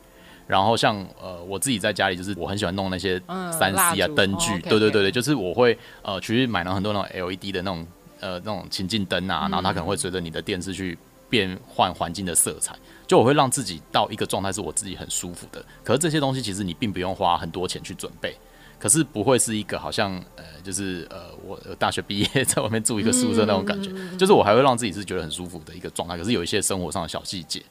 [0.46, 3.20] 然后像呃我自己在家里，就是我很喜欢弄那些
[3.58, 7.84] 三 C 啊灯具，对对对对，就是我会呃去买了很多那种 LED 的那种
[8.20, 10.96] 呃那种情境灯啊，然后它可能会随着你的电视去
[11.28, 12.76] 变换环境的色彩。
[13.06, 18.36] 就我会让自己到一个状态是我自己很舒服的，可是这些东西其实你并不用花很多钱去准备，
[18.80, 26.18] 可是不会是一个好像呃就是呃我大学毕业在外面住一个宿舍那种感觉，就是我还会让自己是觉得很舒服的一个状态。
[26.18, 27.62] 可是有一些生活上的小细节，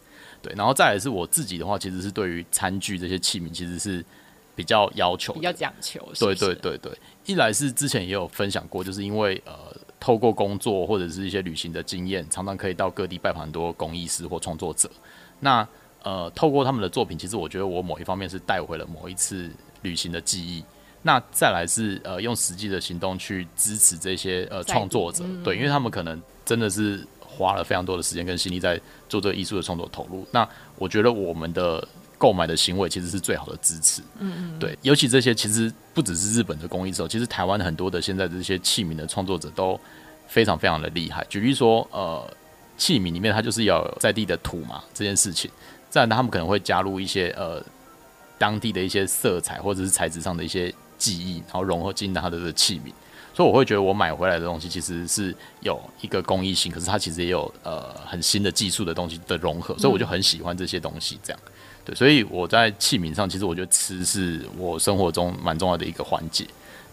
[0.42, 4.04] 对，然后再来是我自己的话，其实是对于餐具这些器皿其实是
[4.56, 6.00] 比较要求，比较讲求。
[6.18, 9.54] 对对对对，一来是之前也有分享过，就是因为呃
[10.06, 14.88] 透过工作或者是一些旅行的经验，常常可以到各地拜访很多工艺师或创作者。
[15.40, 15.68] 那
[16.04, 19.50] 呃，透过他们的作品，其实我觉得我某一方面是带回了某一次
[19.82, 20.64] 旅行的记忆。
[21.02, 30.24] 那再来是呃，用实际的行动去支持这些呃创作者，对，因为他们可能真的是花了非常多的时间跟心力在做这个艺术的创作投入。
[30.30, 34.02] 那我觉得我们的购买的行为其实是最好的支持。
[34.20, 39.80] 嗯嗯，对，尤其这些其实不只是日本的工艺手，其实台湾很多的现在这些器皿的创作者都
[40.28, 41.26] 非常非常的厉害。
[41.30, 42.28] 举例说，呃。
[42.78, 45.50] 器皿里面，它就是要在地的土嘛，这件事情。
[45.90, 47.64] 再来，他们可能会加入一些呃
[48.38, 52.92] 当地的一些色彩或者是材质上的一些技艺，然后融合进到它的这个器皿。
[53.34, 61.18] 所以我会觉得我买回来的东西其实是有一个公益性，可是它其实也有呃很新的技术的东西的融合，所以我就很喜欢这些东西。
[61.24, 61.40] 这样，
[61.86, 66.46] 对，所以我在器皿上，其实我觉得吃是我生活中蛮重要的一个环节。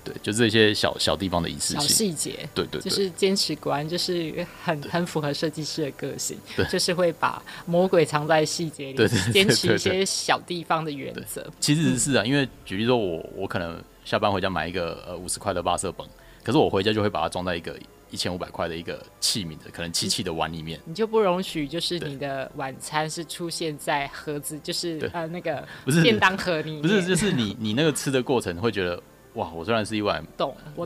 [0.05, 11.49] 对，就这些小小地方的仪式性、小细节，对，对对，就是坚持观，就是很很符合设计师的个性，对， 就是会把魔鬼藏在细节里，对，坚持一些小地方的原则。
[11.61, 16.05] 其实是啊，因为举例说我，我我可能下班回家买一个呃五十块的八色本，
[16.43, 17.79] 可是我回家就会把它装在一个
[18.13, 29.03] 一千五百块的一个器皿的可能漆器的碗里面，你就不容许就是你的晚餐是出现在盒子，就是呃那个不是便当盒里面，不是就是你你那个吃的过程会觉得。
[29.37, 29.51] 哇！
[29.55, 30.23] 我虽然是一碗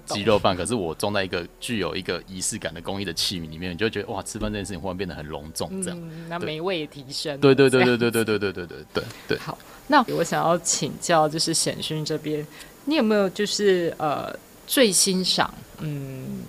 [0.04, 7.40] 鸡肉饭，可是我装在一个具有一个仪式感的工艺的器皿里面，你就会觉得哇，吃饭这件事情忽然变得很隆重，这样，嗯、那美味也提升。
[7.40, 9.38] 对对对对对对对对对对对对。
[9.38, 9.58] 好，
[9.88, 12.46] 那我想要请教，就是显勋这边，
[12.84, 14.32] 你有没有就是呃
[14.64, 16.44] 最欣赏，嗯，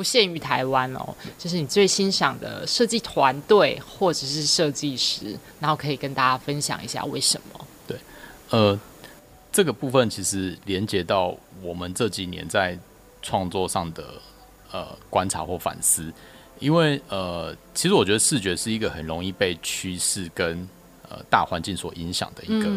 [0.00, 7.66] 不限于台湾哦，就是你最欣赏的设计团队或者是设计师，然后可以跟大家分享一下为什么？
[7.86, 7.98] 对，
[8.48, 8.80] 呃。
[9.52, 12.78] 这个部分其实连接到我们这几年在
[13.20, 14.04] 创作上的
[14.70, 16.10] 呃观察或反思，
[16.60, 20.68] 因为呃，其实我觉得视觉是一个很容易被趋势跟
[21.08, 22.68] 呃大环境所影响的一个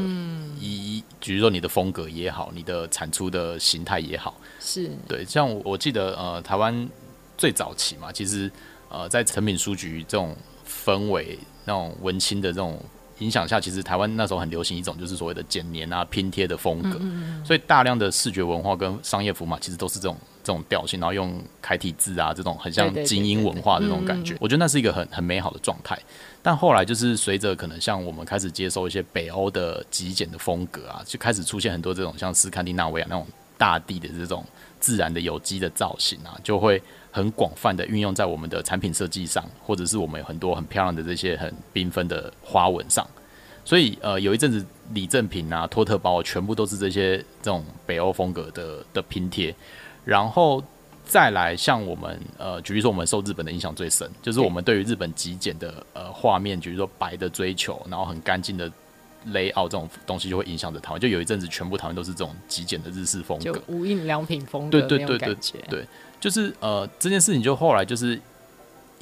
[0.60, 5.24] 一，嗯、比如说你的风格也好，你的产出的形态也好，是对。
[5.24, 6.90] 像我，我记得呃，台湾
[7.38, 8.52] 最早期嘛，其实
[8.90, 10.36] 呃，在成品书局这种
[10.68, 12.80] 氛围、那种文青的这种
[13.20, 17.00] 影响下，其实台湾那时候很流行一种就是所谓的剪黏啊、拼贴的风格，
[17.46, 25.98] 所以大量的视觉文化跟商业符码其实都是这种这种调性，然后用楷体字啊这种很像精英文化的那种感觉，我觉得那是一个很很美好的状态。
[26.42, 33.26] 但后来就是随着可能像我们开始接受一些北欧的极简的风格啊，就开始出现很多这种像斯堪的纳维亚那种
[33.58, 34.44] 大地的这种
[34.80, 36.82] 自然的有机的造型啊，就会。
[37.14, 43.08] 很广泛的运用在我们的产品设计上，或者是我们有很多很漂亮的这些很缤纷的花纹上，
[43.64, 49.56] 所以呃有一阵子礼赠品啊、托特包全部都是这些这种北欧风格的的拼贴，
[50.04, 50.62] 然后
[51.06, 58.72] 再来像我们呃，举例说我们受日本的影响最深，就是我们对于日本极简的呃画面，比如说白的追求，然后很干净的
[59.32, 65.36] layout 这种东西就会影响着台湾，就有一阵子全部台湾都是这种极简的日式风格，就无印良品风格，对对对对
[65.70, 65.88] 对。
[66.20, 68.18] 就是呃，这件事情就后来就是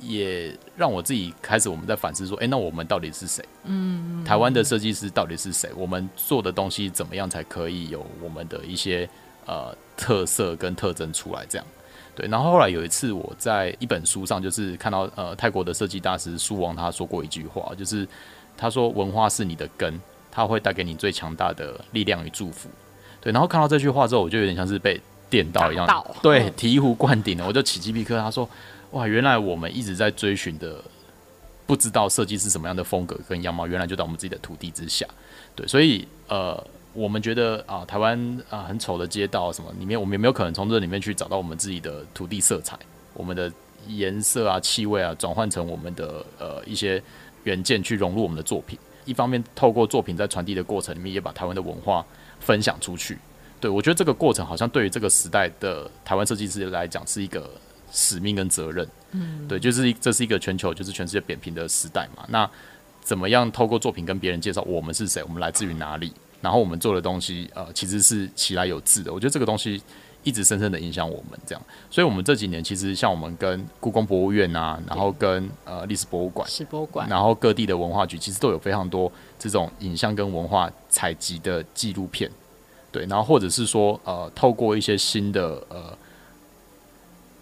[0.01, 3.45] 也让我自己开始我们在反思说，哎、欸，那我们到底是谁？
[3.65, 5.69] 嗯，台湾的设计师到底是谁？
[5.75, 9.07] 我们做的东西怎么样才可以有我们的一些
[9.45, 11.45] 呃特色跟特征出来？
[11.47, 11.67] 这样
[12.15, 12.27] 对。
[12.27, 18.07] 然后后来有一次我在一本书上，就是看到呃泰国的设计大师苏王他说过一句话，就是
[18.57, 19.93] 他说文化是你的根，
[20.31, 22.69] 他会带给你最强大的力量与祝福。
[23.19, 23.31] 对。
[23.31, 24.99] 然后看到这句话之后，我就有点像是被。
[25.31, 25.87] 电到一样，
[26.21, 28.29] 对，醍醐灌顶了，我就起鸡皮疙瘩。
[28.29, 28.45] 说
[28.91, 30.75] ：“哇，原来我们一直在追寻的，
[31.65, 35.07] 不知道设计是什么样的风格跟样貌，原来就在我们自己的土地之下。”
[35.55, 42.77] 对，所以呃，我们觉得啊，台湾啊很丑的街道什么里面，我们有没有可能从这里面去找到我们自己的土地色彩，
[43.13, 43.49] 我们的
[43.87, 47.01] 颜色啊、气味啊，转换成我们的呃一些
[47.45, 48.77] 元件去融入我们的作品。
[49.05, 52.05] 一方面，透过作品在传递的过程里面，也把台湾的文化
[52.39, 53.17] 分享出去。
[53.59, 57.49] 对，我觉得这个过程好像对于这个时代的台湾设计师来讲是一个
[57.91, 58.87] 使命跟责任。
[59.11, 62.25] 嗯，对，就是这是一个全球就是全世界扁平的时代嘛。
[62.27, 62.49] 那
[63.01, 66.11] 怎么样透过作品跟别人介绍我们是谁，我们来自于哪里，
[66.41, 69.13] 然后我们做的东西呃其实是其来有自的。
[69.13, 69.81] 我觉得这个东西
[70.23, 71.61] 一直深深的影响我们这样。
[71.89, 82.29] 所以，我们这几年其实像我们跟故宫博物院啊，然后跟呃历史博物馆、史博物馆，然后各地的文化局，其实都有非常多这种影像跟文化采集的纪录片。
[82.91, 85.97] 对，然后或者是说，呃，透过一些新的呃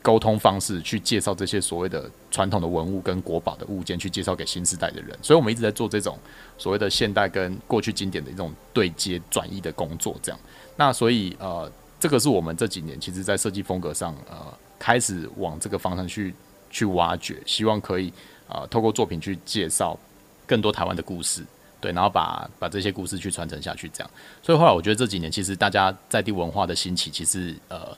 [0.02, 5.18] 沟通方式去介绍这些所谓的传统的文物跟国宝的物件，去介绍给新时代的人。
[5.24, 6.18] 所以，我们一直在做这种
[6.58, 10.16] 所谓的现代跟过去经典的一种对接转移的工作。
[10.22, 10.40] 这样，
[10.76, 14.38] 那所以呃，这个是我们这几年其实在设计风格上呃
[14.80, 16.34] 开始往这个方向去
[16.70, 18.14] 去挖掘，希望可以
[18.48, 19.98] 呃透过作品去介绍
[20.48, 21.44] 更多台湾的故事。
[21.82, 24.12] 对，然后把把这些故事去传承下去，这样。
[24.44, 27.98] 所以后来我觉得这几年其实大家在地文化的兴起，其实呃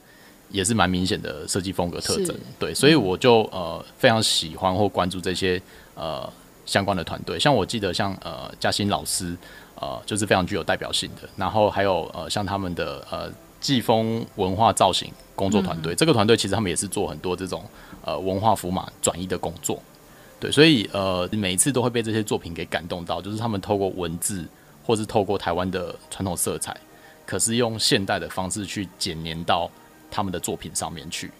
[0.50, 2.32] 也是蛮明显的设计风格特征。
[2.60, 5.60] 对，所以我就呃非常喜欢或关注这些
[5.96, 6.32] 呃
[6.64, 7.40] 相关的团队。
[7.40, 9.36] 像我记得像呃嘉欣老师，
[9.74, 11.28] 呃就是非常具有代表性的。
[11.36, 13.28] 然后还有呃像他们的呃
[13.62, 17.64] 季风文化造型工作团队，嗯、这个团队其实他们也是做很多这种
[18.04, 19.82] 呃文化符码转移的工作。
[20.38, 24.44] 对，所以呃，每一次都会被这些作品给感动到，就是他们透过文字，
[24.84, 26.76] 或是透过台湾的传统色彩，
[27.24, 29.70] 可是用现代的方式去剪黏到
[30.10, 31.30] 他们的作品上面去。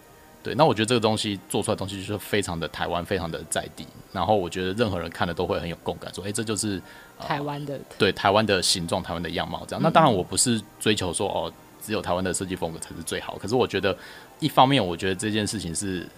[0.40, 3.87] 对，那我觉得这个东西做出来的东西就是非常的台湾，非常的在地。
[4.12, 6.80] 然后我觉得任何人看了都会很有共感，说，哎，这就是、
[7.18, 9.82] 呃、台湾的，对，台湾的形状，台湾的样貌这样。
[9.82, 11.52] 那当然，我不是追求说哦，
[11.85, 13.37] 只有台湾的设计风格才是最好。
[13.38, 13.97] 可是我觉得，
[14.38, 16.09] 一方面，我觉得这件事情是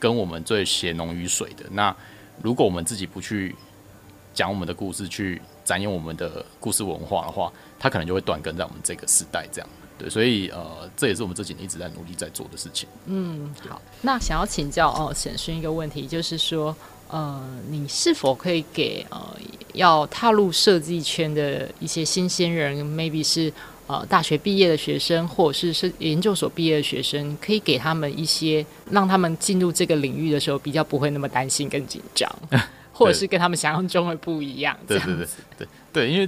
[0.00, 1.64] 跟我们最血浓于水的。
[1.70, 1.94] 那
[2.42, 3.54] 如果我们自己不去
[4.32, 9.46] 讲我们的故事，去展演我们的故事文化的话，它可能就会断根在我们这个时代。
[9.52, 12.88] 这样对，所以呃，这也是我们这几年一直在努力在做的事情。
[13.04, 16.74] 嗯，好，那想要请教哦，沈勋一个问题，就是说，
[17.08, 19.36] 呃，你是否可以给呃
[19.74, 23.52] 要踏入设计圈的一些新鲜人，maybe 是？
[23.92, 32.26] 呃，大学毕业的学生，或者是是研究所毕业的学生，可以给他们一些，让他们进入这个领域的时候比较不会那么担心跟紧张，
[32.90, 34.74] 或者是跟他们想象中的不一样。
[34.86, 35.26] 对对对
[35.58, 36.26] 对对，因为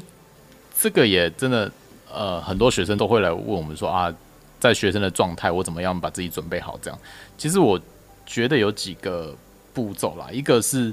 [0.79, 1.73] 这个也真的，
[2.13, 4.15] 呃，很多学生都会来问我们说啊，
[4.61, 6.79] 在学生的状态，我怎么样把自己准备好？
[6.83, 7.01] 这样，
[7.39, 7.81] 其实我
[8.27, 9.35] 觉得有几个
[9.73, 10.93] 步骤啦，一个是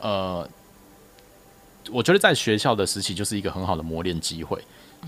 [0.00, 0.44] 呃，
[1.92, 4.60] 我觉得在学校的时期就是一个很好的磨练机会。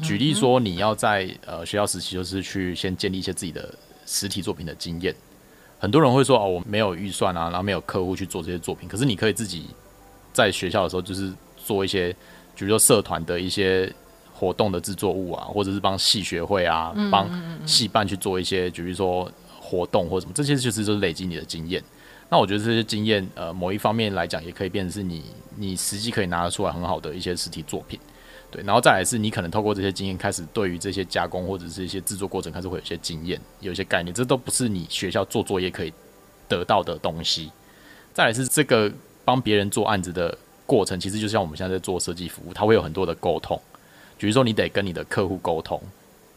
[0.03, 3.75] 举例说，你要在呃学校时期，就是去先建立一些自己的
[4.07, 5.15] 实体作品的经验。
[5.79, 8.89] 很多人会说哦，我没有预算啊，然后没有客户去做这些作品。
[8.89, 9.67] 可是你可以自己
[10.33, 12.11] 在学校的时候，就是做一些，
[12.55, 13.93] 比如说社团的一些
[14.33, 17.29] 活动的制作物啊，或者是帮系学会啊，帮
[17.67, 19.31] 系办去做一些，比如说
[19.61, 21.83] 活动或什么，这些其实就是累积你的经验。
[22.29, 25.23] 那我觉得这些经验，呃，某一方面来讲，也可以变成是你
[25.57, 28.01] 你实际可以拿得出来很好的一些实体作品。
[28.57, 35.93] 对，然后再来是你可能透过这些经验，开始对于这些加工或者是一些制作过程，开始会有一些经验，有一些概念，这都不是你学校做作业可以
[36.49, 37.53] 得到的东西。
[38.15, 38.91] 再来是这个
[39.27, 43.61] 帮别人做案子的过程，其实就像我们现在在做设计服务，它会有很多的沟通。
[44.17, 45.79] 比如说，你得跟你的客户沟通，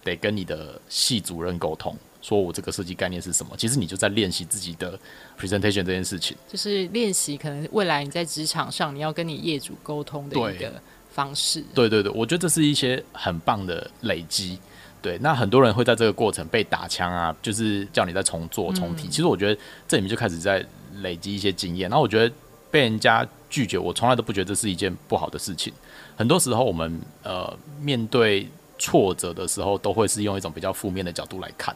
[0.04, 3.56] 得跟你的系主任沟通，说我这个设计概念是什么。
[3.58, 5.00] 其实你就在练习自己的
[5.40, 10.74] presentation 这件事情，就是练习可能未来你在职场上你要跟你业主沟通的一个
[11.20, 11.62] 方式。
[11.76, 14.58] 对对对，我觉得这是一些很棒的累积。
[15.02, 19.08] 对，那很多人会在这个过程被打枪啊，就是叫你再重做重提。
[19.08, 20.66] 嗯、其实我觉得这里面就开始在
[21.02, 21.90] 累积一些经验。
[21.90, 22.34] 然后我觉得
[22.72, 25.74] 被人家拒绝，我从来都不觉得这是一件不好的事情。
[26.16, 28.48] 很多时候我们呃面对
[28.78, 31.76] 挫折的时候，都会是用一种比较负面的角度来看。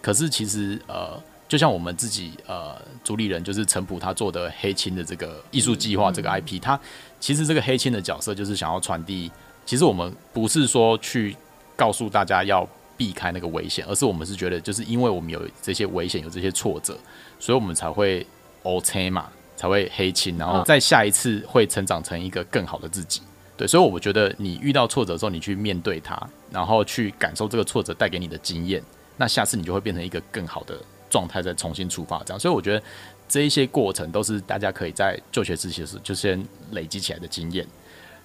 [0.00, 6.78] 可是其实呃，就像我们自己呃主理人就是陈普他做的黑青的这个艺术计划这个 IP，他
[7.18, 9.30] 其实这个黑青的角色就是想要传递，
[9.64, 11.34] 其实我们不是说去
[11.74, 16.98] 告诉大家要避开那个危险，而是我们是觉得就是因为我们有这些危险，有这些挫折，
[17.38, 18.26] 所以我们才会
[18.64, 23.22] OK 嘛，才会黑青，然后在下一次会成长成一个更好的自己。
[23.56, 26.16] 对，所以我觉得你遇到挫折之后，你去面对它，
[26.50, 28.82] 然后去感受这个挫折带给你的经验，
[29.16, 30.78] 那下次你就会变成一个更好的
[31.10, 32.22] 状态，再重新出发。
[32.24, 32.82] 这样，所以我觉得
[33.28, 36.42] 这一些过程都是大家可以在就学之前是就先
[36.72, 37.66] 累积起来的经验。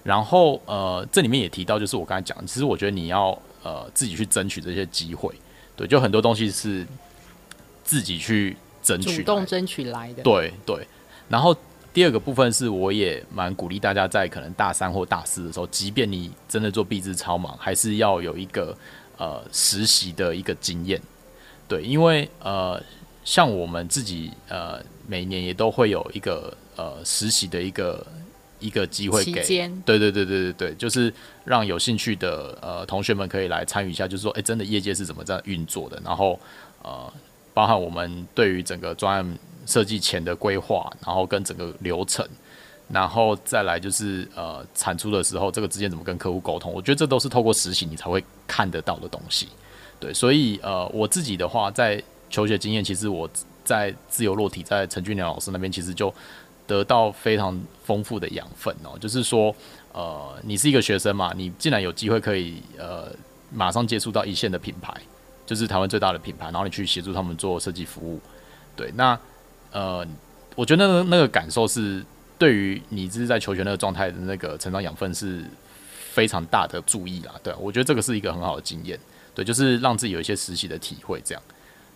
[0.02, 3.30] 然后呃，这里面也提到，就是我刚才讲，其实我觉得你要
[3.62, 5.34] 呃自己去争取这些机会。
[5.76, 6.86] 对，就很多东西是
[7.82, 10.22] 自己去争取，主动争取来的。
[10.22, 10.86] 对对，
[11.28, 11.56] 然后。
[11.94, 18.76] 第二个部分是，我也蛮鼓励大家在可能大三或大四的时候，即便你真的做毕制超忙，还是要有一个
[19.16, 21.00] 呃实习的一个经验。
[21.68, 22.82] 对，因为呃
[23.24, 28.06] 像我们自己呃每年也都会有一个呃实习的一个
[28.60, 29.42] 一个机会给，
[29.84, 31.12] 对对对对对对，就是
[31.44, 36.38] 让有兴趣的呃同学们可以来参与一下，就是说，哎，真的业界是怎么这样运作的，然后
[36.82, 37.12] 呃
[37.52, 39.38] 包含我们对于整个专案。
[39.66, 42.22] 设计前的规划，然后跟整个流程，
[42.86, 46.70] 然后再来就是呃产出的时候，这个之间怎么跟客户沟通？
[46.70, 49.48] 我觉得这都是透过实习你才会看得到的东西。
[50.04, 53.26] 对，所以呃我自己的话，在求学经验，其实我
[53.64, 56.12] 在自由落体，在陈俊良老师那边，其实就
[56.66, 58.98] 得到非常丰富的养分哦。
[59.00, 59.54] 就是说，
[59.94, 63.10] 呃，你是一个学生嘛，你既然有机会可以呃
[63.50, 64.92] 马上接触到一线的品牌，
[65.46, 68.20] 就是台湾最大的品牌，然后你去协助他们做设计服务，
[68.76, 69.18] 对，那。
[69.72, 70.06] 呃，
[70.54, 72.00] 我觉得那个那个感受是
[72.38, 75.44] 对于你只是在求学那个状态的那个成长养分是
[76.12, 77.34] 非常大的注意啦。
[77.42, 78.96] 对，我觉得这个是一个很好的经验。
[79.34, 81.42] 对，就是让自己有一些实习的体会，这样。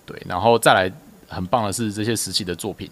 [0.05, 0.91] 对，然后再来
[1.28, 2.91] 很棒的是这些实习的作品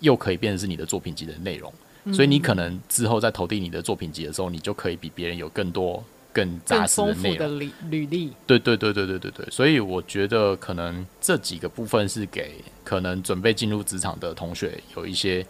[0.00, 1.72] 又可以变成是你的作品集的内容，
[2.12, 6.02] 所以你可能之后在投递你的作品集的时候，你就可以比别人有更多。
[6.34, 15.46] 更扎实的内容，的履履历，对对对对对对对，所以我觉得可能这几个部分是给可能准备进入职场的同学有一些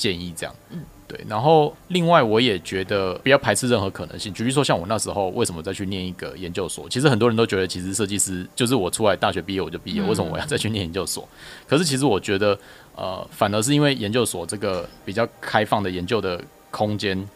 [0.00, 1.20] 建议，这样，嗯，对。
[1.28, 6.88] 然后另外我也觉得不要排斥任何可能性，举例说像我那时候为什么再去念一个研究所？
[6.88, 11.28] 其实很多人都觉得，其实设计师就是我出来大学毕业我就毕业，为什么我要再去念研究所？
[11.68, 12.58] 可是其实我觉得，
[12.96, 17.28] 呃，反而是因为研究所这个比较开放的研究的空间，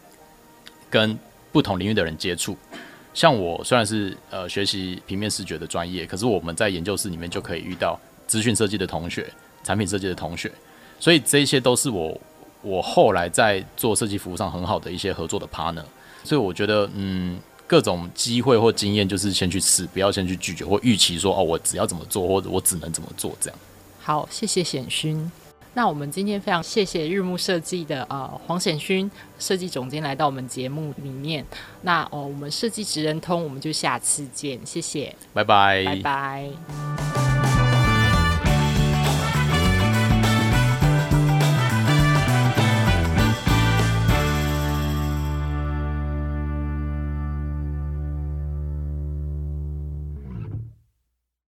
[0.89, 1.15] 跟
[1.51, 2.57] 不同领域的人接触。
[3.13, 7.97] 像我虽然是呃学习平面视觉的专业，可是我们在研究室里面就可以遇到
[8.27, 9.31] 资讯设计的同学、
[9.63, 10.51] 产品设计的同学，
[10.99, 12.19] 所以这些都是我
[12.65, 15.83] 我后来在做设计服务上很好的一些合作的 partner。
[16.23, 23.59] 所以我觉得，嗯，各种机会或经验就是先去试，不要先去拒绝或预期说哦，我只要怎么做或者我只能怎么做这样。
[24.01, 25.31] 好，谢谢显勋。
[25.77, 31.45] 那我们今天非常谢谢日暮设计的呃黄显勋设计总监来到我们节目里面。
[31.81, 37.14] 那哦，我们设计职人通，我们就下次见，谢谢，拜拜，拜拜。